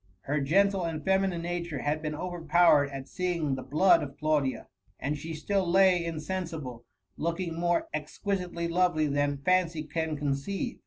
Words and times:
Her 0.21 0.41
gentle 0.41 0.83
and 0.83 1.05
feminine 1.05 1.43
nature 1.43 1.83
had 1.83 2.01
been 2.01 2.15
overpowered 2.15 2.89
at 2.89 3.07
seeing 3.07 3.53
the 3.53 3.61
blood 3.61 4.01
of 4.01 4.17
Claudia, 4.17 4.67
and 4.99 5.15
she 5.15 5.35
still 5.35 5.69
lay 5.69 6.03
Insensible, 6.03 6.85
looking 7.17 7.53
more 7.53 7.87
exquisitely 7.93 8.67
lovely 8.67 9.05
than 9.05 9.37
fancy 9.45 9.83
can 9.83 10.17
conceive. 10.17 10.79